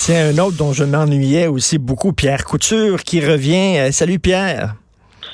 C'est 0.00 0.16
un 0.16 0.38
autre 0.38 0.56
dont 0.56 0.72
je 0.72 0.84
m'ennuyais 0.84 1.48
aussi 1.48 1.76
beaucoup, 1.76 2.12
Pierre 2.12 2.44
Couture, 2.44 3.02
qui 3.02 3.20
revient. 3.20 3.78
Euh, 3.78 3.90
salut 3.90 4.18
Pierre. 4.18 4.74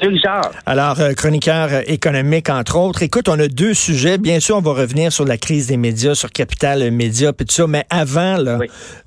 Salut 0.01 0.15
Richard. 0.15 0.51
Alors, 0.67 0.99
euh, 1.01 1.13
chroniqueur 1.13 1.69
euh, 1.71 1.83
économique, 1.87 2.49
entre 2.51 2.77
autres. 2.77 3.03
Écoute, 3.05 3.29
on 3.29 3.39
a 3.39 3.47
deux 3.47 3.75
sujets. 3.75 4.19
Bien 4.19 4.41
sûr, 4.41 4.57
on 4.57 4.61
va 4.61 4.73
revenir 4.73 5.13
sur 5.13 5.27
la 5.27 5.37
crise 5.37 5.69
des 5.69 5.77
médias, 5.77 6.17
sur 6.17 6.33
Capital 6.33 6.91
Média, 6.91 7.33
puis 7.33 7.47
tout 7.47 7.53
ça. 7.53 7.67
Mais 7.69 7.85
avant, 7.89 8.37
là, 8.39 8.59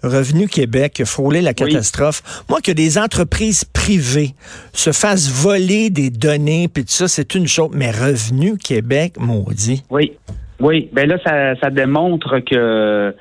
Revenu 0.04 0.48
Québec, 0.48 1.02
frôler 1.06 1.42
la 1.42 1.54
catastrophe. 1.54 2.22
Moi, 2.48 2.62
que 2.62 2.72
des 2.72 2.98
entreprises 2.98 3.66
privées 3.66 4.36
se 4.72 4.94
fassent 4.94 5.30
voler 5.30 5.90
des 5.90 6.12
données, 6.12 6.70
puis 6.70 6.86
tout 6.86 6.94
ça, 6.94 7.10
c'est 7.10 7.36
une 7.36 7.48
chose. 7.48 7.72
Mais 7.74 7.92
Revenu 7.92 8.58
Québec, 8.58 9.16
maudit. 9.20 9.84
Oui. 9.90 10.14
Oui. 10.62 10.90
Ben 10.94 11.10
là, 11.10 11.18
ça, 11.26 11.60
ça 11.62 11.70
démontre 11.72 12.40
que 12.40 13.14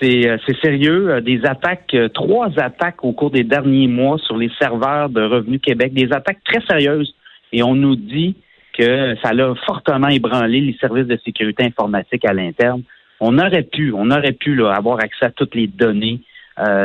c'est 0.00 0.28
euh, 0.28 0.38
sérieux. 0.62 1.10
Euh, 1.10 1.20
des 1.20 1.44
attaques, 1.44 1.94
euh, 1.94 2.08
trois 2.08 2.50
attaques 2.58 3.04
au 3.04 3.12
cours 3.12 3.30
des 3.30 3.44
derniers 3.44 3.88
mois 3.88 4.18
sur 4.18 4.36
les 4.36 4.50
serveurs 4.58 5.08
de 5.08 5.22
Revenu 5.22 5.58
Québec, 5.58 5.92
des 5.92 6.12
attaques 6.12 6.42
très 6.44 6.60
sérieuses. 6.66 7.14
Et 7.52 7.62
on 7.62 7.74
nous 7.74 7.96
dit 7.96 8.36
que 8.76 9.16
ça 9.22 9.30
a 9.30 9.54
fortement 9.66 10.08
ébranlé 10.08 10.60
les 10.60 10.76
services 10.80 11.06
de 11.06 11.18
sécurité 11.24 11.64
informatique 11.64 12.24
à 12.24 12.32
l'interne. 12.32 12.82
On 13.20 13.38
aurait 13.38 13.64
pu, 13.64 13.92
on 13.92 14.10
aurait 14.10 14.32
pu 14.32 14.64
avoir 14.64 15.00
accès 15.00 15.26
à 15.26 15.30
toutes 15.30 15.54
les 15.54 15.66
données 15.66 16.20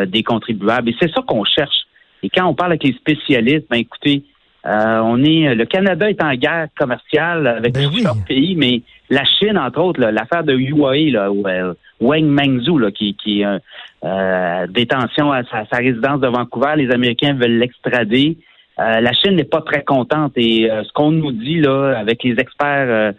des 0.07 0.23
contribuables. 0.23 0.89
Et 0.89 0.95
c'est 0.99 1.11
ça 1.11 1.21
qu'on 1.27 1.43
cherche. 1.43 1.85
Et 2.23 2.29
quand 2.29 2.47
on 2.47 2.55
parle 2.55 2.71
avec 2.71 2.83
les 2.83 2.93
spécialistes, 2.93 3.67
ben 3.69 3.77
écoutez, 3.77 4.23
on 4.63 5.23
est 5.23 5.53
le 5.53 5.65
Canada 5.65 6.09
est 6.09 6.23
en 6.23 6.33
guerre 6.33 6.67
commerciale 6.75 7.45
avec 7.45 7.73
ben 7.73 7.87
plusieurs 7.89 8.23
pays, 8.25 8.55
mais 8.55 8.81
la 9.13 9.23
Chine, 9.25 9.57
entre 9.57 9.79
autres, 9.79 9.99
l'affaire 10.01 10.43
de 10.43 10.53
Huawei, 10.53 11.11
là, 11.11 11.31
où, 11.31 11.43
Wang 12.01 12.25
Mengzhu, 12.25 12.79
là, 12.79 12.91
qui, 12.91 13.15
qui 13.15 13.43
euh, 13.45 14.67
détention 14.67 15.31
à 15.31 15.43
sa, 15.43 15.77
résidence 15.77 16.19
de 16.19 16.27
Vancouver. 16.27 16.73
Les 16.75 16.91
Américains 16.91 17.33
veulent 17.33 17.59
l'extrader. 17.59 18.37
Euh, 18.79 19.01
la 19.01 19.13
Chine 19.13 19.35
n'est 19.35 19.43
pas 19.43 19.61
très 19.61 19.83
contente 19.83 20.33
et 20.35 20.69
euh, 20.69 20.83
ce 20.83 20.91
qu'on 20.93 21.11
nous 21.11 21.31
dit 21.31 21.61
là, 21.61 21.93
avec 21.97 22.23
les 22.23 22.31
experts 22.31 22.87
euh, 22.89 23.11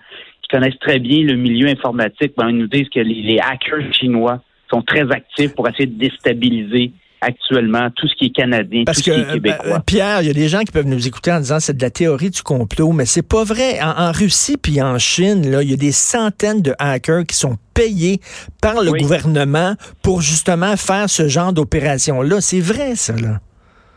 qui 0.42 0.48
connaissent 0.48 0.78
très 0.80 0.98
bien 0.98 1.24
le 1.24 1.36
milieu 1.36 1.68
informatique, 1.68 2.32
ben, 2.36 2.48
ils 2.50 2.58
nous 2.58 2.66
disent 2.66 2.88
que 2.88 3.00
les 3.00 3.38
hackers 3.38 3.92
chinois 3.92 4.40
sont 4.70 4.82
très 4.82 5.08
actifs 5.12 5.54
pour 5.54 5.68
essayer 5.68 5.86
de 5.86 5.98
déstabiliser 5.98 6.90
actuellement 7.24 7.88
tout 7.94 8.06
ce 8.06 8.14
qui 8.14 8.26
est 8.26 8.30
canadien, 8.30 8.84
Parce 8.84 8.98
tout 8.98 9.10
ce 9.10 9.10
qui 9.10 9.20
est 9.20 9.32
québécois. 9.32 9.76
Euh, 9.76 9.78
Pierre, 9.86 10.22
il 10.22 10.28
y 10.28 10.30
a 10.30 10.34
des 10.34 10.48
gens 10.48 10.60
qui 10.60 10.72
peuvent 10.72 10.86
nous 10.86 11.06
écouter 11.06 11.32
en 11.32 11.38
disant 11.38 11.60
c'est 11.60 11.76
de 11.76 11.82
la 11.82 11.90
théorie 11.90 12.30
du 12.30 12.42
complot, 12.42 12.92
mais 12.92 13.06
c'est 13.06 13.26
pas 13.26 13.44
vrai. 13.44 13.80
En, 13.82 14.12
Russie 14.12 14.56
puis 14.56 14.80
en 14.82 14.98
Chine, 14.98 15.50
là, 15.50 15.62
il 15.62 15.70
y 15.70 15.74
a 15.74 15.76
des 15.76 15.92
centaines 15.92 16.62
de 16.62 16.74
hackers 16.78 17.24
qui 17.26 17.36
sont 17.36 17.56
payés 17.74 18.20
par 18.60 18.82
le 18.82 18.92
gouvernement 18.92 19.74
pour 20.02 20.20
justement 20.20 20.76
faire 20.76 21.08
ce 21.08 21.28
genre 21.28 21.52
d'opération-là. 21.52 22.40
C'est 22.40 22.60
vrai, 22.60 22.94
ça, 22.94 23.14
là. 23.14 23.40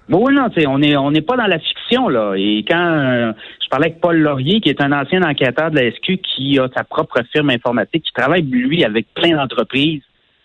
oui, 0.09 0.33
non, 0.33 0.47
on 0.67 0.79
n'est 0.79 0.97
on 0.97 1.11
n'est 1.11 1.21
pas 1.21 1.37
dans 1.37 1.47
la 1.47 1.59
fiction, 1.59 2.09
là. 2.09 2.33
Et 2.35 2.65
quand 2.67 2.79
euh, 2.79 3.31
je 3.63 3.69
parlais 3.69 3.87
avec 3.87 4.01
Paul 4.01 4.17
Laurier, 4.17 4.61
qui 4.61 4.69
est 4.69 4.81
un 4.81 4.91
ancien 4.91 5.21
enquêteur 5.23 5.71
de 5.71 5.79
la 5.79 5.91
SQ, 5.91 6.19
qui 6.23 6.57
a 6.57 6.67
sa 6.75 6.83
propre 6.83 7.21
firme 7.31 7.49
informatique, 7.49 8.03
qui 8.03 8.13
travaille, 8.13 8.43
lui, 8.43 8.83
avec 8.83 9.07
plein 9.13 9.35
d'entreprises, 9.35 10.01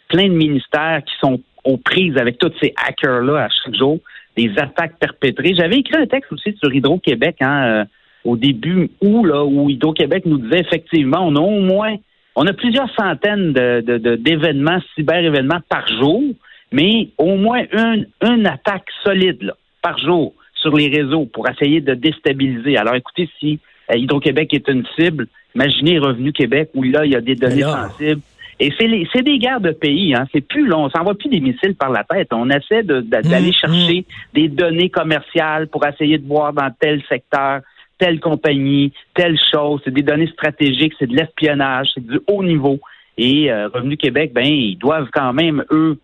plein 0.08 0.24
de 0.24 0.34
ministères 0.34 1.02
qui 1.06 1.14
sont 1.20 1.40
aux 1.64 1.76
prises 1.76 2.16
avec 2.16 2.38
tous 2.38 2.52
ces 2.60 2.72
hackers-là 2.76 3.44
à 3.44 3.48
chaque 3.48 3.74
jour, 3.74 3.98
des 4.36 4.50
attaques 4.56 4.98
perpétrées. 4.98 5.54
J'avais 5.56 5.76
écrit 5.76 5.96
un 5.96 6.06
texte 6.06 6.32
aussi 6.32 6.56
sur 6.62 6.72
Hydro-Québec 6.72 7.36
hein, 7.40 7.64
euh, 7.64 7.84
au 8.24 8.36
début 8.36 8.90
où, 9.00 9.24
là, 9.24 9.44
où 9.44 9.68
Hydro-Québec 9.68 10.24
nous 10.26 10.38
disait 10.38 10.60
effectivement, 10.60 11.26
on 11.26 11.36
a 11.36 11.40
au 11.40 11.60
moins, 11.60 11.96
on 12.34 12.46
a 12.46 12.52
plusieurs 12.52 12.92
centaines 12.94 13.52
de, 13.52 14.16
d'événements, 14.16 14.78
cyber-événements 14.94 15.60
par 15.68 15.86
jour, 15.88 16.22
mais 16.72 17.10
au 17.18 17.36
moins 17.36 17.64
une, 17.72 18.06
une 18.22 18.46
attaque 18.46 18.86
solide 19.04 19.42
là, 19.42 19.54
par 19.82 19.98
jour 19.98 20.34
sur 20.54 20.76
les 20.76 20.88
réseaux 20.88 21.26
pour 21.26 21.48
essayer 21.48 21.80
de 21.80 21.94
déstabiliser. 21.94 22.76
Alors 22.76 22.94
écoutez, 22.94 23.28
si 23.38 23.58
euh, 23.90 23.96
Hydro-Québec 23.96 24.54
est 24.54 24.68
une 24.68 24.86
cible, 24.96 25.26
imaginez 25.54 25.98
Revenu 25.98 26.32
Québec 26.32 26.70
où 26.74 26.82
là, 26.82 27.04
il 27.04 27.12
y 27.12 27.16
a 27.16 27.20
des 27.20 27.34
données 27.34 27.62
sensibles 27.62 28.22
et 28.60 28.72
c'est 28.78 29.22
des 29.22 29.38
guerres 29.38 29.60
de 29.60 29.70
pays, 29.70 30.14
hein. 30.14 30.26
C'est 30.32 30.40
plus 30.40 30.66
long. 30.66 30.84
On 30.84 30.90
s'envoie 30.90 31.14
plus 31.14 31.28
des 31.28 31.40
missiles 31.40 31.74
par 31.74 31.90
la 31.90 32.04
tête. 32.04 32.28
On 32.32 32.48
essaie 32.50 32.82
d'aller 32.82 33.48
mmh, 33.48 33.52
chercher 33.52 34.00
mmh. 34.00 34.34
des 34.34 34.48
données 34.48 34.90
commerciales 34.90 35.68
pour 35.68 35.86
essayer 35.86 36.18
de 36.18 36.26
voir 36.26 36.52
dans 36.52 36.70
tel 36.78 37.02
secteur, 37.08 37.60
telle 37.98 38.20
compagnie, 38.20 38.92
telle 39.14 39.38
chose. 39.52 39.80
C'est 39.84 39.94
des 39.94 40.02
données 40.02 40.28
stratégiques, 40.28 40.94
c'est 40.98 41.08
de 41.08 41.16
l'espionnage, 41.16 41.88
c'est 41.94 42.06
du 42.06 42.20
haut 42.28 42.44
niveau. 42.44 42.78
Et 43.18 43.50
euh, 43.50 43.68
Revenu 43.68 43.96
Québec, 43.96 44.32
ben, 44.34 44.46
ils 44.46 44.76
doivent 44.76 45.08
quand 45.12 45.32
même, 45.32 45.64
eux, 45.70 45.98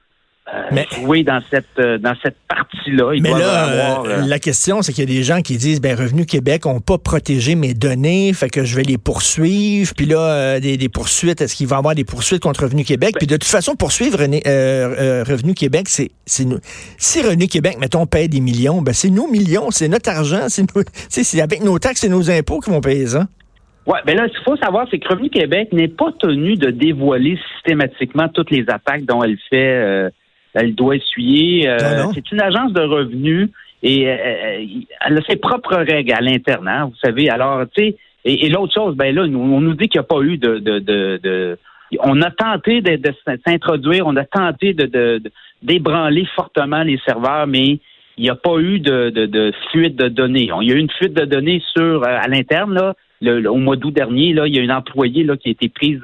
mais, 0.72 0.86
jouer 0.94 1.22
dans 1.24 1.40
cette 1.50 1.66
euh, 1.78 1.98
dans 1.98 2.14
cette 2.22 2.36
partie-là. 2.48 3.12
Mais 3.20 3.30
là, 3.30 4.02
euh, 4.04 4.26
la 4.26 4.38
question, 4.38 4.82
c'est 4.82 4.92
qu'il 4.92 5.08
y 5.08 5.12
a 5.12 5.16
des 5.18 5.22
gens 5.22 5.42
qui 5.42 5.56
disent, 5.56 5.80
ben 5.80 5.96
Revenu 5.96 6.24
Québec 6.24 6.64
ont 6.66 6.80
pas 6.80 6.98
protégé 6.98 7.54
mes 7.54 7.74
données, 7.74 8.32
fait 8.32 8.48
que 8.48 8.64
je 8.64 8.76
vais 8.76 8.82
les 8.82 8.98
poursuivre. 8.98 9.92
Puis 9.94 10.06
là, 10.06 10.58
des, 10.60 10.88
poursuites, 10.88 11.40
est-ce 11.40 11.54
qu'il 11.54 11.66
va 11.66 11.76
y 11.76 11.78
avoir 11.78 11.94
des 11.94 12.04
poursuites 12.04 12.42
contre 12.42 12.62
Revenu 12.62 12.84
Québec? 12.84 13.16
Puis 13.18 13.26
de 13.26 13.36
toute 13.36 13.44
façon, 13.44 13.74
poursuivre 13.74 14.18
Revenu 14.18 15.54
Québec, 15.54 15.88
c'est 15.88 16.10
c'est 16.24 16.44
nous. 16.44 16.58
Si 16.96 17.22
Revenu 17.22 17.46
Québec, 17.46 17.76
mettons, 17.78 18.06
paye 18.06 18.28
des 18.28 18.40
millions, 18.40 18.80
ben 18.80 18.94
c'est 18.94 19.10
nos 19.10 19.28
millions, 19.28 19.70
c'est 19.70 19.88
notre 19.88 20.10
argent, 20.10 20.48
c'est 20.48 20.64
c'est 21.08 21.40
avec 21.40 21.62
nos 21.62 21.78
taxes 21.78 22.04
et 22.04 22.08
nos 22.08 22.30
impôts 22.30 22.60
qui 22.60 22.70
vont 22.70 22.80
payer 22.80 23.06
ça. 23.06 23.26
Oui, 23.86 23.98
ben 24.04 24.16
là, 24.16 24.28
ce 24.28 24.34
qu'il 24.34 24.44
faut 24.44 24.56
savoir, 24.56 24.86
c'est 24.90 24.98
que 24.98 25.08
Revenu 25.08 25.30
Québec 25.30 25.72
n'est 25.72 25.88
pas 25.88 26.12
tenu 26.18 26.56
de 26.56 26.70
dévoiler 26.70 27.38
systématiquement 27.54 28.28
toutes 28.28 28.50
les 28.50 28.64
attaques 28.68 29.04
dont 29.06 29.22
elle 29.22 29.38
fait 29.48 30.10
elle 30.54 30.74
doit 30.74 30.96
essuyer. 30.96 31.68
Euh, 31.68 32.04
c'est 32.14 32.30
une 32.32 32.40
agence 32.40 32.72
de 32.72 32.80
revenus 32.80 33.50
et 33.82 34.08
euh, 34.08 34.12
euh, 34.12 34.64
elle 35.06 35.18
a 35.18 35.22
ses 35.28 35.36
propres 35.36 35.76
règles 35.76 36.12
à 36.12 36.20
l'interne, 36.20 36.68
hein, 36.68 36.86
vous 36.86 36.98
savez. 37.02 37.30
Alors, 37.30 37.64
tu 37.74 37.82
sais, 37.82 37.96
et, 38.24 38.48
l'autre 38.48 38.74
chose, 38.74 38.96
ben 38.96 39.14
là, 39.14 39.22
on 39.22 39.60
nous 39.60 39.74
dit 39.74 39.88
qu'il 39.88 40.00
n'y 40.00 40.04
a 40.04 40.08
pas 40.08 40.20
eu 40.20 40.36
de, 40.36 40.58
de, 40.58 40.78
de, 40.80 41.58
on 42.00 42.20
a 42.20 42.30
tenté 42.30 42.80
de, 42.80 43.14
s'introduire, 43.46 44.06
on 44.06 44.16
a 44.16 44.24
tenté 44.24 44.74
de, 44.74 45.22
d'ébranler 45.62 46.26
fortement 46.34 46.82
les 46.82 46.98
serveurs, 47.06 47.46
mais 47.46 47.78
il 48.16 48.24
n'y 48.24 48.30
a 48.30 48.34
pas 48.34 48.58
eu 48.58 48.80
de, 48.80 49.52
fuite 49.70 49.96
de 49.96 50.08
données. 50.08 50.50
Il 50.60 50.68
y 50.68 50.72
a 50.72 50.74
eu 50.74 50.80
une 50.80 50.90
fuite 50.90 51.14
de 51.14 51.24
données 51.24 51.62
sur 51.74 52.04
à 52.04 52.26
l'interne 52.26 52.74
là. 52.74 53.50
au 53.50 53.56
mois 53.56 53.76
d'août 53.76 53.94
dernier, 53.94 54.32
là, 54.34 54.46
il 54.46 54.56
y 54.56 54.58
a 54.58 54.62
une 54.62 54.72
employée 54.72 55.22
là, 55.22 55.36
qui 55.36 55.48
a 55.48 55.52
été 55.52 55.68
prise, 55.68 56.00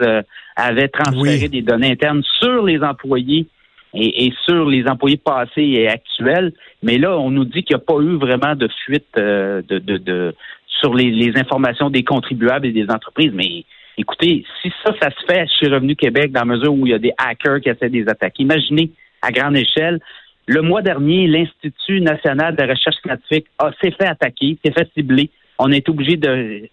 avait 0.56 0.88
transféré 0.88 1.49
des 1.49 1.62
données 1.62 1.91
internes 1.91 2.22
sur 2.41 2.62
les 2.65 2.81
employés 2.81 3.49
et, 3.94 4.32
sur 4.44 4.66
les 4.69 4.87
employés 4.87 5.16
passés 5.16 5.62
et 5.62 5.88
actuels. 5.88 6.53
Mais 6.82 6.99
là, 6.99 7.19
on 7.19 7.31
nous 7.31 7.44
dit 7.44 7.62
qu'il 7.62 7.77
n'y 7.77 7.82
a 7.82 7.84
pas 7.84 8.00
eu 8.00 8.16
vraiment 8.16 8.55
de 8.55 8.69
fuite 8.84 9.06
euh, 9.16 9.62
de, 9.69 9.78
de, 9.78 10.34
sur 10.81 10.94
les, 10.94 11.32
informations 11.37 11.91
des 11.91 12.03
contribuables 12.03 12.66
et 12.66 12.72
des 12.72 12.91
entreprises. 12.91 13.33
Mais 13.33 13.65
écoutez, 13.97 14.44
si 14.60 14.72
ça, 14.84 14.93
ça 15.00 15.10
se 15.10 15.25
fait 15.27 15.47
chez 15.59 15.69
Revenu 15.69 15.97
Québec 15.97 16.33
dans 16.33 16.41
la 16.41 16.56
mesure 16.56 16.75
où 16.75 16.87
il 16.87 16.91
y 16.91 16.94
a 16.94 16.99
des 16.99 17.12
hackers 17.16 17.60
qui 17.60 17.69
essaient 17.69 17.88
des 17.88 18.09
attaques, 18.09 18.38
imaginez 18.38 18.91
à 19.22 19.31
grande 19.31 19.56
échelle. 19.56 20.00
Le 20.47 20.60
mois 20.60 20.83
dernier, 20.83 21.27
l'Institut 21.27 22.01
national 22.03 22.54
de 22.54 22.63
recherche 22.65 22.97
scientifique 23.03 23.47
s'est 23.83 23.92
fait 23.92 24.07
attaquer, 24.07 24.59
s'est 24.63 24.72
fait 24.72 24.91
cibler. 24.95 25.30
On 25.59 25.71
est 25.71 25.89
obligé 25.89 26.16
de 26.16 26.68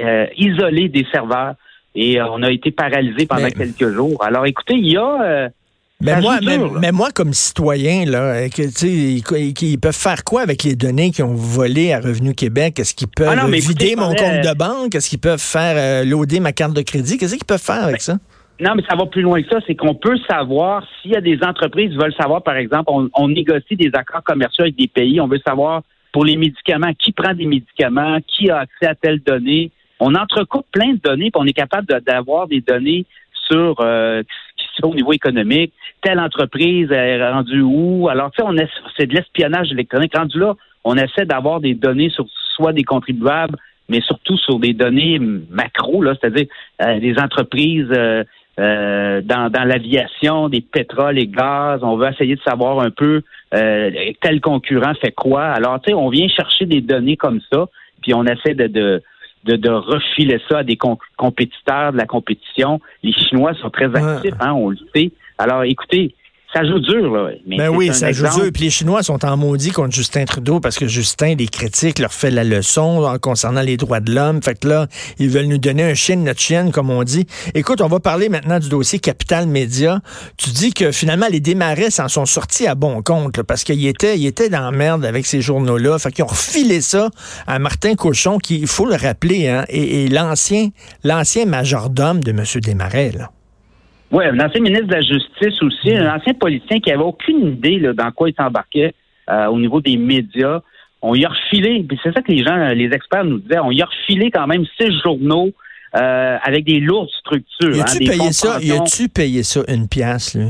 euh, 0.00 0.26
isoler 0.36 0.88
des 0.88 1.04
serveurs 1.10 1.54
et 1.96 2.20
euh, 2.20 2.26
on 2.30 2.42
a 2.44 2.52
été 2.52 2.70
paralysé 2.70 3.26
pendant 3.26 3.48
quelques 3.48 3.88
jours. 3.88 4.22
Alors, 4.22 4.46
écoutez, 4.46 4.74
il 4.74 4.92
y 4.92 4.96
a 4.96 5.50
mais 6.02 6.20
moi, 6.20 6.38
mais, 6.80 6.92
moi, 6.92 7.08
comme 7.14 7.32
citoyen, 7.32 8.04
là, 8.04 8.48
que, 8.48 8.62
ils, 8.84 9.22
ils, 9.62 9.78
peuvent 9.78 9.96
faire 9.96 10.24
quoi 10.24 10.42
avec 10.42 10.64
les 10.64 10.74
données 10.74 11.10
qu'ils 11.10 11.24
ont 11.24 11.34
volées 11.34 11.92
à 11.92 12.00
Revenu 12.00 12.34
Québec? 12.34 12.78
Est-ce 12.80 12.94
qu'ils 12.94 13.08
peuvent 13.08 13.38
ah 13.38 13.46
vider 13.46 13.94
mon 13.96 14.14
compte 14.14 14.42
de 14.42 14.56
banque? 14.56 14.94
Est-ce 14.94 15.08
qu'ils 15.08 15.20
peuvent 15.20 15.40
faire 15.40 15.74
euh, 15.76 16.04
loader 16.04 16.40
ma 16.40 16.52
carte 16.52 16.74
de 16.74 16.82
crédit? 16.82 17.18
Qu'est-ce 17.18 17.36
qu'ils 17.36 17.44
peuvent 17.44 17.62
faire 17.62 17.84
avec 17.84 18.00
ça? 18.00 18.18
Non, 18.60 18.74
mais 18.76 18.82
ça 18.88 18.96
va 18.96 19.06
plus 19.06 19.22
loin 19.22 19.42
que 19.42 19.48
ça. 19.48 19.58
C'est 19.66 19.74
qu'on 19.74 19.94
peut 19.94 20.16
savoir 20.28 20.84
s'il 21.00 21.12
y 21.12 21.16
a 21.16 21.20
des 21.20 21.38
entreprises 21.42 21.90
qui 21.90 21.96
veulent 21.96 22.14
savoir, 22.14 22.42
par 22.42 22.56
exemple, 22.56 22.90
on, 23.14 23.28
négocie 23.28 23.76
des 23.76 23.90
accords 23.94 24.22
commerciaux 24.22 24.62
avec 24.62 24.76
des 24.76 24.88
pays. 24.88 25.20
On 25.20 25.26
veut 25.26 25.40
savoir 25.44 25.82
pour 26.12 26.24
les 26.24 26.36
médicaments, 26.36 26.92
qui 26.98 27.12
prend 27.12 27.34
des 27.34 27.46
médicaments, 27.46 28.18
qui 28.28 28.50
a 28.50 28.58
accès 28.58 28.86
à 28.86 28.94
telles 28.94 29.22
données. 29.22 29.70
On 29.98 30.14
entrecoupe 30.14 30.66
plein 30.70 30.92
de 30.92 31.00
données, 31.02 31.30
puis 31.30 31.40
on 31.42 31.46
est 31.46 31.54
capable 31.54 31.86
d'avoir 32.06 32.46
des 32.46 32.60
données 32.60 33.06
sur 33.50 33.76
euh, 33.80 34.22
au 34.88 34.94
niveau 34.94 35.12
économique, 35.12 35.72
telle 36.02 36.20
entreprise 36.20 36.90
est 36.90 37.30
rendue 37.30 37.62
où? 37.62 38.08
Alors, 38.08 38.30
tu 38.30 38.42
sais, 38.42 38.48
on 38.48 38.54
c'est 38.96 39.06
de 39.06 39.14
l'espionnage 39.14 39.72
électronique. 39.72 40.16
Rendu 40.16 40.38
là, 40.38 40.54
on 40.84 40.96
essaie 40.96 41.24
d'avoir 41.24 41.60
des 41.60 41.74
données 41.74 42.10
sur 42.10 42.26
soit 42.54 42.72
des 42.72 42.84
contribuables, 42.84 43.56
mais 43.88 44.00
surtout 44.00 44.36
sur 44.36 44.58
des 44.58 44.72
données 44.72 45.18
macro, 45.18 46.02
là, 46.02 46.14
c'est-à-dire 46.20 46.46
euh, 46.82 46.98
des 47.00 47.18
entreprises 47.18 47.88
euh, 47.90 48.24
euh, 48.60 49.20
dans, 49.22 49.50
l'aviation, 49.64 50.48
des 50.48 50.60
pétroles 50.60 51.18
et 51.18 51.26
gaz. 51.26 51.80
On 51.82 51.96
veut 51.96 52.08
essayer 52.08 52.36
de 52.36 52.42
savoir 52.42 52.80
un 52.80 52.90
peu 52.90 53.22
quel 53.50 54.40
concurrent 54.40 54.94
fait 54.94 55.12
quoi. 55.12 55.44
Alors, 55.44 55.80
tu 55.80 55.90
sais, 55.90 55.94
on 55.94 56.08
vient 56.08 56.28
chercher 56.28 56.64
des 56.64 56.80
données 56.80 57.16
comme 57.16 57.40
ça, 57.52 57.66
puis 58.00 58.14
on 58.14 58.24
essaie 58.24 58.54
de 58.54 59.02
de, 59.44 59.68
refiler 59.68 60.40
ça 60.48 60.58
à 60.58 60.64
des 60.64 60.76
compétiteurs 61.16 61.92
de 61.92 61.96
la 61.96 62.06
compétition. 62.06 62.80
Les 63.02 63.12
Chinois 63.12 63.54
sont 63.54 63.70
très 63.70 63.94
actifs, 63.94 64.34
hein, 64.40 64.52
on 64.52 64.70
le 64.70 64.78
sait. 64.94 65.10
Alors, 65.38 65.64
écoutez, 65.64 66.14
ça 66.52 66.64
joue 66.66 66.78
dur, 66.80 67.10
là. 67.10 67.30
Mais 67.46 67.56
ben 67.56 67.68
oui, 67.70 67.94
ça 67.94 68.12
joue 68.12 68.26
dur. 68.28 68.50
Puis 68.52 68.64
les 68.64 68.70
Chinois 68.70 69.02
sont 69.02 69.24
en 69.24 69.36
maudit 69.38 69.70
contre 69.70 69.94
Justin 69.94 70.26
Trudeau 70.26 70.60
parce 70.60 70.78
que 70.78 70.86
Justin, 70.86 71.34
les 71.34 71.48
critiques, 71.48 71.98
leur 71.98 72.12
fait 72.12 72.30
la 72.30 72.44
leçon 72.44 73.04
en 73.04 73.18
concernant 73.18 73.62
les 73.62 73.78
droits 73.78 74.00
de 74.00 74.14
l'homme. 74.14 74.42
Fait 74.42 74.58
que 74.58 74.68
là, 74.68 74.86
ils 75.18 75.30
veulent 75.30 75.46
nous 75.46 75.58
donner 75.58 75.82
un 75.82 75.94
chien 75.94 76.16
de 76.16 76.22
notre 76.22 76.40
chienne, 76.40 76.70
comme 76.70 76.90
on 76.90 77.04
dit. 77.04 77.26
Écoute, 77.54 77.80
on 77.80 77.88
va 77.88 78.00
parler 78.00 78.28
maintenant 78.28 78.58
du 78.58 78.68
dossier 78.68 78.98
Capital 78.98 79.46
Média. 79.46 80.00
Tu 80.36 80.50
dis 80.50 80.74
que 80.74 80.92
finalement, 80.92 81.26
les 81.30 81.40
démarrais 81.40 81.90
s'en 81.90 82.08
sont 82.08 82.26
sortis 82.26 82.66
à 82.66 82.74
bon 82.74 83.02
compte 83.02 83.42
parce 83.42 83.64
qu'ils 83.64 83.86
étaient, 83.86 84.18
ils 84.18 84.26
étaient 84.26 84.50
dans 84.50 84.60
la 84.60 84.72
merde 84.72 85.06
avec 85.06 85.24
ces 85.24 85.40
journaux-là. 85.40 85.98
Fait 85.98 86.12
qu'ils 86.12 86.24
ont 86.24 86.28
refilé 86.28 86.82
ça 86.82 87.08
à 87.46 87.58
Martin 87.58 87.94
Cochon, 87.94 88.36
qui, 88.36 88.58
il 88.58 88.66
faut 88.66 88.86
le 88.86 88.96
rappeler, 88.96 89.48
hein, 89.48 89.64
et, 89.70 90.08
l'ancien, 90.08 90.68
l'ancien 91.02 91.46
majordome 91.46 92.22
de 92.22 92.30
M. 92.32 92.44
Desmarais, 92.60 93.12
là. 93.16 93.30
Oui, 94.12 94.24
un 94.26 94.38
ancien 94.40 94.60
ministre 94.60 94.88
de 94.88 94.94
la 94.94 95.00
Justice 95.00 95.62
aussi, 95.62 95.94
un 95.94 96.14
ancien 96.14 96.34
politicien 96.34 96.80
qui 96.80 96.92
avait 96.92 97.02
aucune 97.02 97.48
idée 97.48 97.78
là, 97.78 97.94
dans 97.94 98.12
quoi 98.12 98.28
il 98.28 98.34
s'embarquait 98.34 98.94
euh, 99.30 99.46
au 99.46 99.58
niveau 99.58 99.80
des 99.80 99.96
médias. 99.96 100.60
On 101.00 101.14
y 101.14 101.24
a 101.24 101.30
refilé, 101.30 101.82
puis 101.88 101.98
c'est 102.02 102.12
ça 102.12 102.20
que 102.20 102.30
les 102.30 102.44
gens, 102.44 102.56
les 102.68 102.90
experts 102.92 103.24
nous 103.24 103.38
disaient, 103.38 103.58
on 103.58 103.70
y 103.70 103.80
a 103.80 103.86
refilé 103.86 104.30
quand 104.30 104.46
même 104.46 104.64
six 104.78 104.92
journaux 105.02 105.50
euh, 105.96 106.36
avec 106.42 106.64
des 106.64 106.78
lourdes 106.78 107.08
structures. 107.20 107.74
Y 107.74 107.80
a-tu 107.80 108.04
hein, 108.04 108.06
payé 108.06 108.32
ça? 108.32 108.58
Y 108.60 108.72
a-tu 108.72 109.08
payé 109.08 109.42
ça 109.42 109.60
une 109.66 109.88
pièce, 109.88 110.34
lui? 110.34 110.48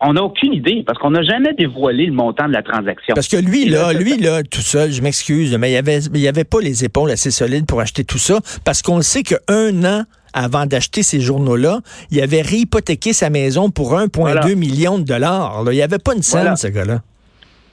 On 0.00 0.12
n'a 0.12 0.22
aucune 0.22 0.52
idée 0.52 0.84
parce 0.86 0.98
qu'on 0.98 1.10
n'a 1.10 1.22
jamais 1.22 1.54
dévoilé 1.54 2.06
le 2.06 2.12
montant 2.12 2.46
de 2.48 2.52
la 2.52 2.62
transaction. 2.62 3.14
Parce 3.14 3.28
que 3.28 3.38
lui, 3.38 3.64
là, 3.66 3.94
lui, 3.94 4.18
là, 4.18 4.42
tout 4.42 4.60
seul, 4.60 4.90
je 4.90 5.00
m'excuse, 5.00 5.56
mais 5.56 5.72
il 5.72 5.76
avait, 5.76 6.00
il 6.00 6.28
avait 6.28 6.44
pas 6.44 6.60
les 6.60 6.84
épaules 6.84 7.10
assez 7.10 7.30
solides 7.30 7.66
pour 7.66 7.80
acheter 7.80 8.04
tout 8.04 8.18
ça 8.18 8.40
parce 8.64 8.82
qu'on 8.82 9.00
sait 9.00 9.22
qu'un 9.22 9.84
an 9.84 10.04
avant 10.34 10.66
d'acheter 10.66 11.02
ces 11.02 11.20
journaux-là, 11.20 11.80
il 12.10 12.20
avait 12.20 12.42
réhypothéqué 12.42 13.14
sa 13.14 13.30
maison 13.30 13.70
pour 13.70 13.94
1,2 13.94 14.54
million 14.54 14.98
de 14.98 15.04
dollars. 15.04 15.62
Il 15.68 15.72
n'y 15.72 15.82
avait 15.82 15.98
pas 15.98 16.14
une 16.14 16.22
scène, 16.22 16.56
ce 16.56 16.68
gars-là. 16.68 17.00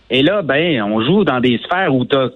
Et 0.09 0.21
là, 0.21 0.41
ben, 0.43 0.81
on 0.83 1.03
joue 1.03 1.25
dans 1.25 1.41
des 1.41 1.59
sphères 1.65 1.93
où 1.93 2.05
tu 2.05 2.15
as 2.15 2.29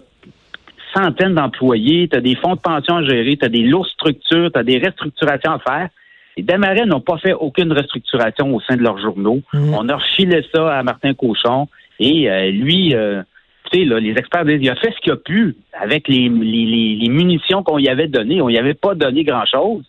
centaines 0.94 1.36
d'employés, 1.36 2.10
tu 2.12 2.18
as 2.18 2.22
des 2.22 2.36
fonds 2.36 2.56
de 2.56 2.60
pension 2.60 2.98
à 2.98 3.04
gérer, 3.04 3.38
tu 3.38 3.46
as 3.46 3.50
des 3.50 3.64
lourdes 3.64 3.88
structures, 3.88 4.52
tu 4.52 4.60
as 4.60 4.64
des 4.64 4.80
restructurations 4.80 5.52
à 5.52 5.60
faire. 5.60 5.90
Les 6.38 6.44
Desmarais 6.44 6.86
n'ont 6.86 7.02
pas 7.02 7.18
fait 7.18 7.34
aucune 7.34 7.74
restructuration 7.74 8.54
au 8.54 8.62
sein 8.62 8.78
de 8.78 8.84
leurs 8.84 9.00
journaux. 9.00 9.42
Mmh. 9.54 9.74
On 9.74 9.90
a 9.90 9.96
refilé 9.96 10.46
ça 10.54 10.78
à 10.78 10.84
Martin 10.84 11.14
Cochon 11.14 11.68
et 12.00 12.30
euh, 12.30 12.52
lui, 12.52 12.94
euh, 12.94 13.24
tu 13.72 13.80
sais, 13.80 13.86
les 13.86 14.12
experts 14.12 14.46
disent 14.46 14.60
il 14.62 14.70
a 14.70 14.76
fait 14.76 14.94
ce 14.96 15.02
qu'il 15.02 15.12
a 15.14 15.18
pu 15.18 15.56
avec 15.74 16.08
les, 16.08 16.30
les 16.30 17.10
munitions 17.10 17.64
qu'on 17.64 17.80
y 17.80 17.90
avait 17.90 18.08
données. 18.08 18.42
On 18.42 18.50
y 18.50 18.58
avait 18.58 18.76
pas 18.76 18.94
donné 18.94 19.24
grand-chose. 19.24 19.84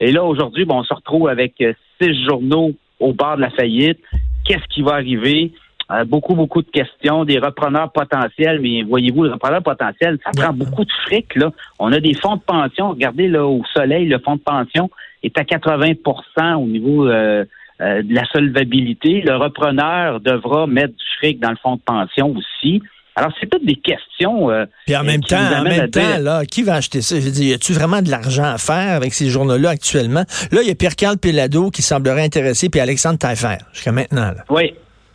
Et 0.00 0.12
là, 0.12 0.24
aujourd'hui, 0.24 0.64
bon, 0.64 0.78
on 0.78 0.84
se 0.84 0.94
retrouve 0.94 1.28
avec 1.28 1.54
euh, 1.60 1.72
six 2.00 2.24
journaux 2.24 2.72
au 3.00 3.12
bord 3.12 3.36
de 3.36 3.42
la 3.42 3.50
faillite. 3.50 3.98
Qu'est-ce 4.46 4.66
qui 4.72 4.82
va 4.82 4.94
arriver? 4.94 5.52
Euh, 5.90 6.04
beaucoup, 6.04 6.34
beaucoup 6.34 6.62
de 6.62 6.70
questions, 6.70 7.24
des 7.24 7.38
repreneurs 7.38 7.90
potentiels, 7.90 8.60
mais 8.60 8.82
voyez-vous, 8.82 9.24
les 9.24 9.30
repreneurs 9.30 9.62
potentiels, 9.62 10.18
ça 10.24 10.30
prend 10.36 10.52
beaucoup 10.52 10.84
de 10.84 10.92
fric, 11.06 11.34
là. 11.34 11.50
On 11.78 11.92
a 11.92 11.98
des 11.98 12.14
fonds 12.14 12.36
de 12.36 12.42
pension. 12.42 12.90
Regardez, 12.90 13.26
là, 13.26 13.46
au 13.46 13.62
soleil, 13.74 14.06
le 14.06 14.18
fonds 14.18 14.36
de 14.36 14.42
pension 14.42 14.90
est 15.22 15.38
à 15.38 15.42
80% 15.42 16.54
au 16.54 16.66
niveau 16.66 17.08
euh, 17.08 17.44
de 17.80 18.14
la 18.14 18.24
solvabilité. 18.32 19.20
Le 19.20 19.36
repreneur 19.36 20.20
devra 20.20 20.66
mettre 20.66 20.94
du 20.94 21.04
fric 21.18 21.40
dans 21.40 21.50
le 21.50 21.56
fonds 21.62 21.76
de 21.76 21.80
pension 21.80 22.34
aussi. 22.36 22.82
Alors, 23.18 23.32
c'est 23.40 23.50
toutes 23.50 23.64
des 23.64 23.74
questions. 23.74 24.48
Euh, 24.50 24.66
Puis 24.86 24.96
en 24.96 25.02
même 25.02 25.22
temps, 25.22 25.38
en 25.38 25.64
même 25.64 25.90
temps, 25.90 26.18
là, 26.20 26.44
qui 26.44 26.62
va 26.62 26.74
acheter 26.74 27.02
ça? 27.02 27.16
Je 27.16 27.22
veux 27.22 27.32
dire, 27.32 27.50
y 27.50 27.52
a-tu 27.52 27.72
vraiment 27.72 28.00
de 28.00 28.10
l'argent 28.10 28.44
à 28.44 28.58
faire 28.58 28.94
avec 28.94 29.12
ces 29.12 29.28
journaux-là 29.28 29.70
actuellement? 29.70 30.24
Là, 30.52 30.60
il 30.62 30.68
y 30.68 30.70
a 30.70 30.74
Pierre-Carl 30.76 31.18
Pelado 31.18 31.70
qui 31.70 31.82
semblerait 31.82 32.22
intéressé, 32.24 32.68
puis 32.68 32.80
Alexandre 32.80 33.18
Taillefer, 33.18 33.58
jusqu'à 33.72 33.90
maintenant. 33.90 34.30
Là. 34.30 34.44
Oui. 34.50 34.72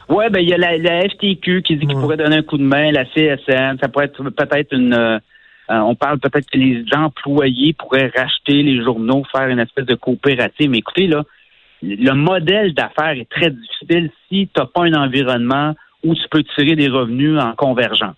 Oui, 0.09 0.25
ben 0.29 0.39
il 0.39 0.49
y 0.49 0.53
a 0.53 0.57
la, 0.57 1.01
FTQ 1.09 1.61
qui 1.63 1.77
dit 1.77 1.87
qu'il 1.87 1.95
pourrait 1.95 2.17
donner 2.17 2.37
un 2.37 2.43
coup 2.43 2.57
de 2.57 2.63
main, 2.63 2.91
la 2.91 3.05
CSN, 3.05 3.77
ça 3.81 3.87
pourrait 3.87 4.05
être 4.05 4.21
peut-être 4.21 4.73
une 4.73 5.21
euh, 5.69 5.77
on 5.77 5.95
parle 5.95 6.19
peut-être 6.19 6.49
que 6.49 6.57
les 6.57 6.83
employés 6.95 7.73
pourraient 7.73 8.11
racheter 8.15 8.63
les 8.63 8.83
journaux, 8.83 9.23
faire 9.31 9.47
une 9.47 9.59
espèce 9.59 9.85
de 9.85 9.95
coopérative. 9.95 10.69
Mais 10.69 10.79
écoutez, 10.79 11.07
là, 11.07 11.23
le 11.81 12.11
modèle 12.13 12.73
d'affaires 12.73 13.11
est 13.11 13.29
très 13.29 13.49
difficile 13.49 14.11
si 14.29 14.47
tu 14.47 14.59
n'as 14.59 14.65
pas 14.65 14.83
un 14.83 14.93
environnement 14.93 15.73
où 16.03 16.15
tu 16.15 16.23
peux 16.29 16.43
tirer 16.55 16.75
des 16.75 16.89
revenus 16.89 17.39
en 17.39 17.53
convergence. 17.53 18.15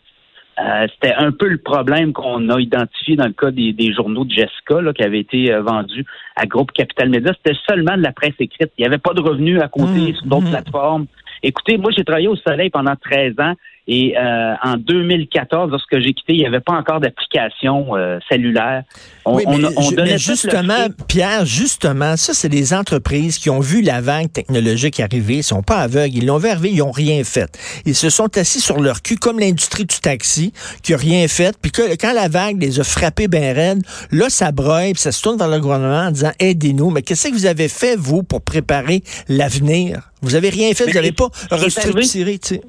Euh, 0.57 0.88
c'était 0.94 1.13
un 1.13 1.31
peu 1.31 1.47
le 1.50 1.57
problème 1.57 2.13
qu'on 2.13 2.50
a 2.50 2.59
identifié 2.62 3.18
dans 3.18 3.25
le 3.25 3.33
cas 3.33 3.51
des, 3.51 3.94
journaux 3.94 4.24
de 4.24 4.31
Jessica 4.31 4.81
là, 4.81 4.94
qui 4.94 5.03
avaient 5.03 5.19
été 5.19 5.51
euh, 5.51 5.62
vendus 5.62 6.06
à 6.38 6.45
Groupe 6.45 6.71
Capital 6.71 7.09
Média. 7.09 7.33
C'était 7.44 7.57
seulement 7.68 7.97
de 7.97 8.01
la 8.01 8.13
presse 8.13 8.36
écrite. 8.39 8.71
Il 8.77 8.81
n'y 8.81 8.88
avait 8.88 8.97
pas 8.97 9.13
de 9.13 9.21
revenus 9.21 9.62
à 9.62 9.68
côté 9.68 10.12
mmh, 10.12 10.15
sur 10.15 10.25
d'autres 10.25 10.47
mmh. 10.47 10.51
plateformes. 10.51 11.06
Écoutez, 11.44 11.77
moi, 11.77 11.92
j'ai 11.92 12.06
travaillé 12.06 12.30
au 12.30 12.38
Soleil 12.38 12.69
pendant 12.69 12.95
13 12.95 13.33
ans 13.39 13.53
et 13.88 14.18
euh, 14.18 14.56
en 14.64 14.78
2014, 14.78 15.70
lorsque 15.70 16.00
j'ai 16.00 16.14
quitté, 16.14 16.34
il 16.34 16.40
n'y 16.40 16.48
avait 16.48 16.60
pas 16.60 16.74
encore 16.74 17.00
d'application 17.00 17.96
euh, 17.96 18.18
cellulaire. 18.28 18.84
On, 19.26 19.36
oui, 19.36 19.44
mais, 19.48 20.18
justement, 20.18 20.88
Pierre, 21.08 21.46
justement, 21.46 22.18
ça, 22.18 22.34
c'est 22.34 22.50
des 22.50 22.74
entreprises 22.74 23.38
qui 23.38 23.52
ont 23.52 23.60
vu 23.60 23.82
la 23.82 24.02
vague 24.02 24.32
technologique 24.32 25.00
arriver. 25.00 25.38
Ils 25.38 25.44
sont 25.44 25.62
pas 25.62 25.78
aveugles. 25.78 26.18
Ils 26.18 26.26
l'ont 26.26 26.38
vu 26.38 26.50
arriver, 26.50 26.72
ils 26.72 26.80
n'ont 26.80 26.92
rien 26.92 27.24
fait. 27.24 27.56
Ils 27.86 27.96
se 27.96 28.10
sont 28.10 28.36
assis 28.38 28.60
sur 28.60 28.80
leur 28.80 29.04
cul, 29.04 29.18
comme 29.18 29.40
l'industrie 29.40 29.86
du 29.86 30.00
taxi, 30.00 30.52
qui 30.81 30.94
n'a 30.94 30.98
rien 30.98 31.28
fait. 31.28 31.56
Puis 31.62 31.72
que, 31.72 31.96
quand 31.96 32.14
la 32.14 32.28
vague 32.28 32.60
les 32.60 32.80
a 32.80 32.84
frappés 32.84 33.28
bien 33.28 33.54
raides, 33.54 33.84
là, 34.12 34.30
ça 34.30 34.52
broye, 34.52 34.94
puis 34.94 35.02
ça 35.02 35.12
se 35.12 35.22
tourne 35.22 35.38
vers 35.38 35.48
le 35.48 35.60
gouvernement 35.60 36.08
en 36.08 36.12
disant, 36.12 36.31
aidez-nous. 36.40 36.90
Mais 36.90 37.04
qu'est-ce 37.04 37.28
que 37.28 37.34
vous 37.34 37.46
avez 37.46 37.68
fait, 37.68 37.96
vous, 37.96 38.24
pour 38.24 38.42
préparer 38.42 39.04
l'avenir? 39.30 40.10
Vous 40.24 40.34
avez 40.34 40.50
rien 40.50 40.74
fait, 40.74 40.86
vous 40.86 40.94
n'avez 40.94 41.12
pas 41.12 41.30
restructuré, 41.52 42.40
tu 42.40 42.56
sais. 42.56 42.62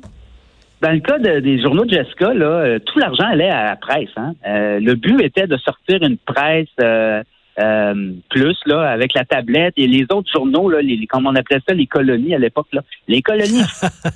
Dans 0.82 0.92
le 0.92 1.00
cas 1.00 1.18
des 1.18 1.60
journaux 1.60 1.84
de 1.84 1.94
Jessica, 1.94 2.34
là, 2.34 2.46
euh, 2.46 2.78
tout 2.78 2.98
l'argent 2.98 3.24
allait 3.24 3.48
à 3.48 3.64
la 3.64 3.76
presse. 3.76 4.10
Hein. 4.16 4.34
Euh, 4.46 4.78
le 4.78 4.94
but 4.94 5.22
était 5.22 5.46
de 5.46 5.56
sortir 5.56 6.02
une 6.02 6.18
presse 6.18 6.68
euh, 6.80 7.22
plus 8.28 8.56
là 8.66 8.90
avec 8.90 9.14
la 9.14 9.24
tablette 9.24 9.72
et 9.78 9.86
les 9.86 10.04
autres 10.12 10.30
journaux, 10.30 10.68
là, 10.68 10.82
les, 10.82 11.06
comme 11.06 11.26
on 11.26 11.34
appelait 11.34 11.60
ça, 11.66 11.74
les 11.74 11.86
colonies 11.86 12.34
à 12.34 12.38
l'époque, 12.38 12.68
là, 12.72 12.82
les 13.08 13.22
colonies 13.22 13.62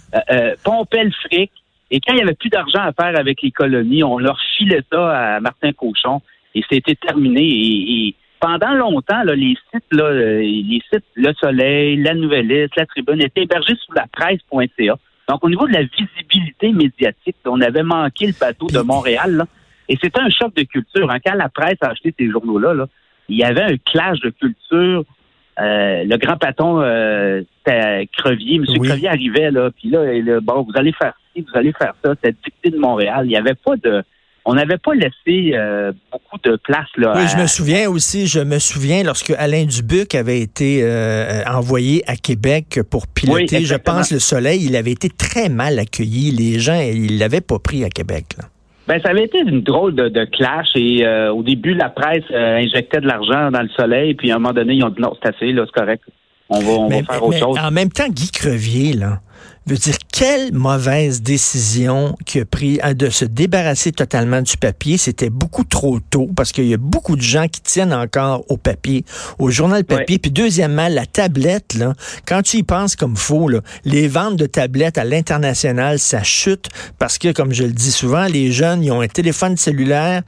pompaient 0.64 1.04
le 1.04 1.12
fric. 1.12 1.50
Et 1.90 1.98
quand 2.00 2.12
il 2.12 2.16
n'y 2.16 2.22
avait 2.22 2.34
plus 2.34 2.50
d'argent 2.50 2.80
à 2.80 2.92
faire 2.92 3.18
avec 3.18 3.40
les 3.42 3.50
colonies, 3.50 4.04
on 4.04 4.18
leur 4.18 4.38
filait 4.56 4.82
ça 4.92 5.36
à 5.36 5.40
Martin 5.40 5.72
Cochon 5.72 6.20
et 6.54 6.62
c'était 6.70 6.94
terminé. 6.94 7.42
Et, 7.42 8.14
pendant 8.38 8.72
longtemps, 8.72 9.22
là, 9.22 9.34
les 9.34 9.54
sites, 9.70 9.92
là, 9.92 10.12
les 10.14 10.82
sites 10.90 11.04
Le 11.14 11.32
Soleil, 11.34 11.96
La 11.98 12.14
Nouvelliste, 12.14 12.74
La 12.76 12.86
Tribune 12.86 13.20
étaient 13.22 13.42
hébergés 13.42 13.74
sous 13.84 13.92
la 13.92 14.06
presse.ca. 14.10 14.96
Donc, 15.30 15.44
au 15.44 15.48
niveau 15.48 15.68
de 15.68 15.72
la 15.72 15.82
visibilité 15.82 16.72
médiatique, 16.72 17.36
on 17.44 17.60
avait 17.60 17.84
manqué 17.84 18.26
le 18.26 18.34
bateau 18.38 18.66
de 18.66 18.80
Montréal. 18.80 19.44
et 19.88 19.96
c'était 20.02 20.18
un 20.18 20.28
choc 20.28 20.52
de 20.56 20.64
culture. 20.64 21.08
Hein. 21.08 21.18
Quand 21.24 21.34
la 21.34 21.48
presse 21.48 21.76
a 21.82 21.90
acheté 21.90 22.12
ces 22.18 22.28
journaux-là, 22.28 22.86
il 23.28 23.36
y 23.36 23.44
avait 23.44 23.62
un 23.62 23.76
clash 23.76 24.18
de 24.18 24.30
culture. 24.30 25.04
Euh, 25.60 26.02
le 26.02 26.16
grand 26.16 26.36
patron, 26.36 26.80
euh, 26.80 27.42
c'était 27.58 28.08
Crevier. 28.12 28.56
M. 28.56 28.64
Crevier 28.82 29.08
arrivait, 29.08 29.52
là, 29.52 29.70
puis 29.70 29.88
là, 29.88 30.40
bon, 30.40 30.62
vous 30.62 30.72
allez 30.74 30.92
faire 30.92 31.14
ci, 31.32 31.42
vous 31.42 31.56
allez 31.56 31.72
faire 31.74 31.94
ça. 32.04 32.12
C'était 32.16 32.36
dicté 32.44 32.70
de 32.70 32.78
Montréal. 32.78 33.24
Il 33.24 33.28
n'y 33.28 33.36
avait 33.36 33.54
pas 33.54 33.76
de 33.76 34.02
on 34.50 34.54
n'avait 34.54 34.78
pas 34.78 34.94
laissé 34.94 35.54
euh, 35.54 35.92
beaucoup 36.10 36.38
de 36.42 36.56
place 36.56 36.88
là. 36.96 37.12
Oui, 37.14 37.22
je 37.28 37.40
me 37.40 37.46
souviens 37.46 37.88
aussi, 37.88 38.26
je 38.26 38.40
me 38.40 38.58
souviens 38.58 39.04
lorsque 39.04 39.30
Alain 39.30 39.64
Dubuc 39.64 40.16
avait 40.16 40.40
été 40.40 40.80
euh, 40.82 41.42
envoyé 41.46 42.02
à 42.08 42.16
Québec 42.16 42.80
pour 42.90 43.06
piloter, 43.06 43.64
je 43.64 43.76
pense, 43.76 44.10
le 44.10 44.18
Soleil, 44.18 44.64
il 44.64 44.74
avait 44.74 44.90
été 44.90 45.08
très 45.08 45.48
mal 45.48 45.78
accueilli. 45.78 46.32
Les 46.32 46.58
gens, 46.58 46.80
ils 46.80 47.16
l'avaient 47.16 47.40
pas 47.40 47.60
pris 47.60 47.84
à 47.84 47.90
Québec. 47.90 48.24
Ben, 48.88 49.00
ça 49.00 49.10
avait 49.10 49.24
été 49.24 49.38
une 49.38 49.60
drôle 49.60 49.94
de, 49.94 50.24
clash 50.24 50.66
et 50.74 51.06
euh, 51.06 51.32
au 51.32 51.44
début, 51.44 51.74
la 51.74 51.88
presse 51.88 52.24
injectait 52.32 53.00
de 53.00 53.06
l'argent 53.06 53.52
dans 53.52 53.62
le 53.62 53.68
Soleil, 53.68 54.14
puis 54.14 54.32
à 54.32 54.34
un 54.34 54.38
moment 54.40 54.52
donné, 54.52 54.74
ils 54.74 54.82
ont 54.82 54.88
dit 54.88 55.00
non, 55.00 55.12
c'est 55.22 55.32
assez, 55.32 55.52
là, 55.52 55.64
c'est 55.64 55.80
correct. 55.80 56.02
On 56.48 56.58
va, 56.58 56.72
on 56.72 56.88
va 56.88 57.02
faire 57.04 57.24
autre 57.24 57.38
chose. 57.38 57.56
En 57.62 57.70
même 57.70 57.90
temps, 57.90 58.08
Guy 58.08 58.32
Crevier, 58.32 58.94
là, 58.94 59.20
veut 59.66 59.76
dire 59.76 59.96
quelle 60.12 60.52
mauvaise 60.52 61.22
décision 61.22 62.16
qui 62.26 62.40
a 62.40 62.44
pris 62.44 62.80
hein, 62.82 62.94
de 62.94 63.08
se 63.08 63.24
débarrasser 63.24 63.92
totalement 63.92 64.42
du 64.42 64.56
papier. 64.56 64.96
C'était 64.96 65.30
beaucoup 65.30 65.64
trop 65.64 66.00
tôt 66.00 66.28
parce 66.34 66.52
qu'il 66.52 66.66
y 66.66 66.74
a 66.74 66.78
beaucoup 66.78 67.16
de 67.16 67.22
gens 67.22 67.46
qui 67.46 67.60
tiennent 67.60 67.92
encore 67.92 68.44
au 68.48 68.56
papier, 68.56 69.04
au 69.38 69.50
journal 69.50 69.84
papier. 69.84 70.18
Puis 70.18 70.30
deuxièmement, 70.30 70.88
la 70.88 71.06
tablette, 71.06 71.74
là, 71.74 71.94
quand 72.26 72.42
tu 72.42 72.58
y 72.58 72.62
penses 72.62 72.96
comme 72.96 73.16
faux, 73.16 73.48
là, 73.48 73.60
les 73.84 74.08
ventes 74.08 74.36
de 74.36 74.46
tablettes 74.46 74.98
à 74.98 75.04
l'international, 75.04 75.98
ça 75.98 76.22
chute 76.22 76.68
parce 76.98 77.18
que, 77.18 77.32
comme 77.32 77.52
je 77.52 77.64
le 77.64 77.72
dis 77.72 77.92
souvent, 77.92 78.24
les 78.24 78.52
jeunes, 78.52 78.82
ils 78.82 78.90
ont 78.90 79.00
un 79.00 79.08
téléphone 79.08 79.56
cellulaire, 79.56 80.22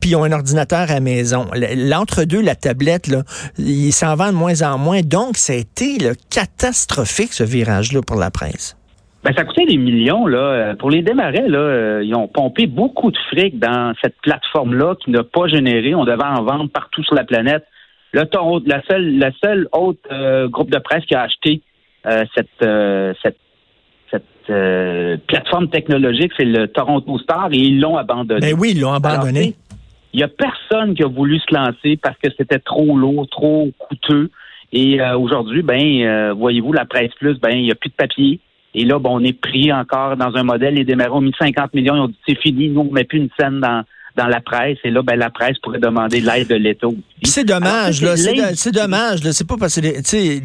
puis 0.00 0.10
ils 0.10 0.16
ont 0.16 0.24
un 0.24 0.32
ordinateur 0.32 0.80
à 0.80 0.86
la 0.94 1.00
maison. 1.00 1.46
L'entre-deux, 1.54 2.40
la 2.40 2.54
tablette, 2.54 3.08
là, 3.08 3.24
ils 3.58 3.92
s'en 3.92 4.14
vendent 4.14 4.32
de 4.32 4.38
moins 4.38 4.62
en 4.62 4.78
moins. 4.78 5.00
Donc, 5.00 5.36
ça 5.36 5.52
a 5.52 5.56
été 5.56 5.98
là, 5.98 6.12
catastrophique, 6.30 7.32
ce 7.32 7.44
virage-là, 7.44 8.02
pour 8.02 8.16
la 8.16 8.30
presse. 8.30 8.45
Ben, 9.26 9.34
ça 9.36 9.44
coûtait 9.44 9.66
des 9.66 9.76
millions, 9.76 10.26
là. 10.28 10.38
Euh, 10.38 10.74
pour 10.76 10.88
les 10.88 11.02
démarrer, 11.02 11.48
là, 11.48 11.58
euh, 11.58 12.02
ils 12.04 12.14
ont 12.14 12.28
pompé 12.28 12.66
beaucoup 12.66 13.10
de 13.10 13.18
fric 13.30 13.58
dans 13.58 13.92
cette 14.00 14.14
plateforme-là 14.22 14.94
qui 15.02 15.10
n'a 15.10 15.24
pas 15.24 15.48
généré. 15.48 15.96
On 15.96 16.04
devait 16.04 16.22
en 16.22 16.44
vendre 16.44 16.70
partout 16.70 17.02
sur 17.02 17.16
la 17.16 17.24
planète. 17.24 17.64
Le 18.12 18.22
la 18.66 18.82
seule, 18.88 19.18
la 19.18 19.30
seule 19.42 19.68
autre 19.72 19.98
euh, 20.12 20.48
groupe 20.48 20.70
de 20.70 20.78
presse 20.78 21.04
qui 21.06 21.14
a 21.16 21.22
acheté 21.22 21.60
cette, 22.36 22.64
cette, 23.20 23.36
cette 24.12 25.26
plateforme 25.26 25.68
technologique, 25.70 26.30
c'est 26.38 26.44
le 26.44 26.68
Toronto 26.68 27.18
Star 27.18 27.48
et 27.50 27.56
ils 27.56 27.80
l'ont 27.80 27.96
abandonné. 27.96 28.52
Ben 28.52 28.56
oui, 28.56 28.74
ils 28.76 28.80
l'ont 28.80 28.92
abandonné. 28.92 29.56
Il 30.12 30.18
n'y 30.18 30.22
a 30.22 30.28
personne 30.28 30.94
qui 30.94 31.02
a 31.02 31.08
voulu 31.08 31.40
se 31.40 31.52
lancer 31.52 31.98
parce 32.00 32.16
que 32.22 32.28
c'était 32.38 32.60
trop 32.60 32.96
lourd, 32.96 33.26
trop 33.28 33.72
coûteux. 33.76 34.30
Et 34.72 35.00
aujourd'hui, 35.00 35.62
ben, 35.62 36.32
voyez-vous, 36.32 36.72
la 36.72 36.84
presse 36.84 37.12
plus, 37.18 37.38
ben, 37.38 37.50
il 37.50 37.62
n'y 37.62 37.70
a 37.70 37.74
plus 37.74 37.90
de 37.90 37.94
papier. 37.94 38.40
Et 38.74 38.84
là, 38.84 38.98
bon, 38.98 39.18
on 39.18 39.24
est 39.24 39.32
pris 39.32 39.72
encore 39.72 40.16
dans 40.16 40.36
un 40.36 40.42
modèle. 40.42 40.74
Les 40.74 40.84
démarrants 40.84 41.18
ont 41.18 41.22
mis 41.22 41.32
50 41.38 41.72
millions. 41.72 41.96
Ils 41.96 42.00
ont 42.00 42.08
dit 42.08 42.18
c'est 42.28 42.38
fini. 42.38 42.68
Nous, 42.68 42.82
on 42.82 42.84
ne 42.84 42.90
met 42.90 43.04
plus 43.04 43.18
une 43.18 43.30
scène 43.38 43.58
dans, 43.60 43.84
dans 44.16 44.26
la 44.26 44.40
presse. 44.40 44.76
Et 44.84 44.90
là, 44.90 45.02
ben, 45.02 45.16
la 45.16 45.30
presse 45.30 45.58
pourrait 45.62 45.78
demander 45.78 46.20
l'aide 46.20 46.48
de 46.48 46.56
l'État 46.56 46.88
C'est 47.22 47.44
dommage, 47.44 48.02
là. 48.02 48.16
C'est 48.16 48.72
dommage, 48.72 49.24
là. 49.24 49.32
C'est 49.32 49.46
pas 49.46 49.56
parce 49.58 49.80
que, 49.80 49.96
tu 49.96 50.02
sais, 50.04 50.40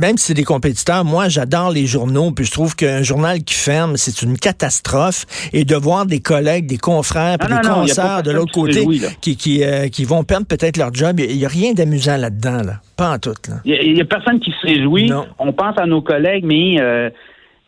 même 0.00 0.16
si 0.16 0.26
c'est 0.26 0.34
des 0.34 0.44
compétiteurs, 0.44 1.04
moi, 1.04 1.28
j'adore 1.28 1.70
les 1.70 1.86
journaux. 1.86 2.30
Puis 2.30 2.44
je 2.44 2.50
trouve 2.50 2.74
qu'un 2.74 3.02
journal 3.02 3.42
qui 3.42 3.54
ferme, 3.54 3.96
c'est 3.96 4.22
une 4.22 4.36
catastrophe. 4.38 5.26
Et 5.52 5.64
de 5.64 5.76
voir 5.76 6.06
des 6.06 6.20
collègues, 6.20 6.66
des 6.66 6.78
confrères, 6.78 7.38
puis 7.38 7.48
des 7.48 7.68
concerts 7.68 8.22
de 8.22 8.30
l'autre 8.30 8.52
côté 8.52 8.86
qui, 9.20 9.36
qui, 9.36 9.64
euh, 9.64 9.88
qui 9.88 10.04
vont 10.04 10.24
perdre 10.24 10.46
peut-être 10.46 10.76
leur 10.76 10.92
job, 10.92 11.20
il 11.20 11.36
n'y 11.36 11.44
a, 11.44 11.48
rien 11.48 11.72
d'amusant 11.72 12.16
là-dedans, 12.16 12.62
là. 12.64 12.74
Pas 12.96 13.14
en 13.14 13.18
tout. 13.18 13.34
Il 13.64 13.94
n'y 13.94 14.00
a, 14.00 14.04
personne 14.04 14.40
qui 14.40 14.52
se 14.52 14.66
réjouit. 14.66 15.10
On 15.38 15.52
pense 15.52 15.78
à 15.78 15.86
nos 15.86 16.02
collègues, 16.02 16.44
mais 16.44 16.80
euh, 16.80 17.10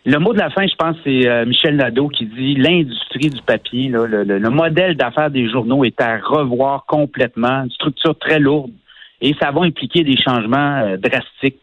le 0.04 0.18
mot 0.18 0.32
de 0.32 0.38
la 0.38 0.50
fin, 0.50 0.66
je 0.66 0.74
pense, 0.74 0.96
c'est 1.04 1.28
euh, 1.28 1.44
Michel 1.46 1.76
Nadeau 1.76 2.08
qui 2.08 2.26
dit 2.26 2.56
l'industrie 2.56 3.30
du 3.30 3.40
papier, 3.42 3.88
le, 3.88 4.50
modèle 4.50 4.96
d'affaires 4.96 5.30
des 5.30 5.48
journaux 5.48 5.84
est 5.84 6.00
à 6.00 6.18
revoir 6.18 6.86
complètement, 6.86 7.62
une 7.64 7.70
structure 7.70 8.18
très 8.18 8.40
lourde, 8.40 8.72
et 9.20 9.34
ça 9.40 9.52
va 9.52 9.62
impliquer 9.62 10.02
des 10.02 10.16
changements 10.16 10.80
euh, 10.80 10.96
drastiques. 10.96 11.62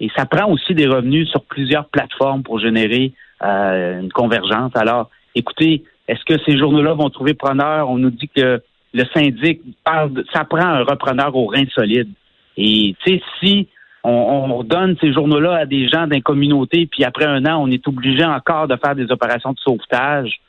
Et 0.00 0.10
ça 0.16 0.24
prend 0.24 0.50
aussi 0.50 0.74
des 0.74 0.86
revenus 0.86 1.28
sur 1.28 1.44
plusieurs 1.44 1.86
plateformes 1.86 2.42
pour 2.42 2.58
générer 2.58 3.12
euh, 3.42 4.00
une 4.00 4.12
convergence. 4.12 4.72
Alors, 4.74 5.10
écoutez, 5.34 5.84
est-ce 6.08 6.24
que 6.24 6.42
ces 6.44 6.58
journaux-là 6.58 6.94
vont 6.94 7.10
trouver 7.10 7.34
preneur? 7.34 7.88
On 7.90 7.98
nous 7.98 8.10
dit 8.10 8.28
que 8.34 8.62
le 8.92 9.04
syndic 9.14 9.60
parle 9.84 10.12
de, 10.12 10.26
ça 10.32 10.44
prend 10.44 10.66
un 10.66 10.84
repreneur 10.84 11.36
au 11.36 11.46
rein 11.46 11.64
solide. 11.74 12.08
Et 12.56 12.96
tu 13.04 13.12
sais, 13.12 13.22
si 13.40 13.68
on, 14.02 14.62
donne 14.64 14.96
ces 15.00 15.12
journaux-là 15.12 15.56
à 15.56 15.66
des 15.66 15.86
gens 15.86 16.06
d'une 16.06 16.22
communauté, 16.22 16.86
puis 16.86 17.04
après 17.04 17.26
un 17.26 17.44
an, 17.44 17.62
on 17.62 17.70
est 17.70 17.86
obligé 17.86 18.24
encore 18.24 18.66
de 18.66 18.76
faire 18.76 18.94
des 18.94 19.10
opérations 19.12 19.52
de 19.52 19.58
sauvetage. 19.58 20.40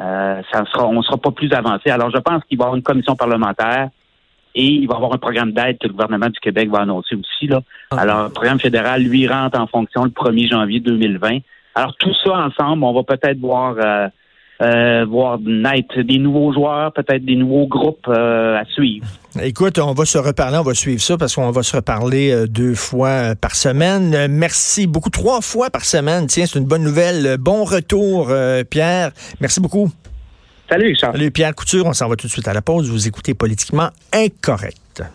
Euh, 0.00 0.40
ça 0.52 0.64
sera, 0.66 0.86
on 0.86 0.94
ne 0.94 1.02
sera 1.02 1.16
pas 1.16 1.30
plus 1.30 1.52
avancé. 1.52 1.90
Alors, 1.90 2.10
je 2.10 2.18
pense 2.18 2.42
qu'il 2.44 2.58
va 2.58 2.64
y 2.64 2.66
avoir 2.66 2.76
une 2.76 2.82
commission 2.82 3.16
parlementaire 3.16 3.90
et 4.54 4.66
il 4.66 4.86
va 4.86 4.94
y 4.94 4.96
avoir 4.96 5.12
un 5.12 5.18
programme 5.18 5.52
d'aide 5.52 5.78
que 5.78 5.86
le 5.86 5.92
gouvernement 5.92 6.28
du 6.28 6.38
Québec 6.40 6.70
va 6.70 6.80
annoncer 6.80 7.16
aussi. 7.16 7.46
Là. 7.46 7.62
Ah. 7.90 8.00
Alors, 8.00 8.24
le 8.24 8.30
programme 8.30 8.60
fédéral, 8.60 9.02
lui, 9.02 9.26
rentre 9.26 9.58
en 9.58 9.66
fonction 9.66 10.04
le 10.04 10.10
1er 10.10 10.50
janvier 10.50 10.80
2020. 10.80 11.38
Alors, 11.74 11.96
tout 11.96 12.14
ça 12.24 12.32
ensemble, 12.32 12.84
on 12.84 12.92
va 12.92 13.02
peut-être 13.02 13.38
voir 13.38 13.74
euh, 13.78 14.08
euh, 14.62 15.04
voir 15.04 15.40
naître 15.40 16.00
des 16.02 16.18
nouveaux 16.18 16.52
joueurs, 16.52 16.92
peut-être 16.92 17.24
des 17.24 17.34
nouveaux 17.34 17.66
groupes 17.66 18.06
euh, 18.06 18.56
à 18.56 18.64
suivre. 18.66 19.04
Écoute, 19.42 19.80
on 19.80 19.94
va 19.94 20.04
se 20.04 20.16
reparler, 20.16 20.58
on 20.58 20.62
va 20.62 20.74
suivre 20.74 21.00
ça 21.00 21.16
parce 21.18 21.34
qu'on 21.34 21.50
va 21.50 21.64
se 21.64 21.74
reparler 21.74 22.30
euh, 22.30 22.46
deux 22.46 22.76
fois 22.76 23.34
par 23.34 23.56
semaine. 23.56 24.28
Merci 24.28 24.86
beaucoup, 24.86 25.10
trois 25.10 25.40
fois 25.40 25.70
par 25.70 25.84
semaine. 25.84 26.28
Tiens, 26.28 26.46
c'est 26.46 26.60
une 26.60 26.66
bonne 26.66 26.84
nouvelle. 26.84 27.36
Bon 27.38 27.64
retour, 27.64 28.30
Pierre. 28.70 29.10
Merci 29.40 29.60
beaucoup. 29.60 29.90
Salut, 30.68 30.96
Charles. 30.98 31.14
Salut, 31.14 31.30
Pierre 31.30 31.54
Couture. 31.54 31.86
On 31.86 31.92
s'en 31.92 32.08
va 32.08 32.16
tout 32.16 32.26
de 32.26 32.32
suite 32.32 32.48
à 32.48 32.52
la 32.52 32.62
pause. 32.62 32.90
Vous 32.90 33.06
écoutez 33.06 33.34
Politiquement 33.34 33.90
Incorrect. 34.12 34.83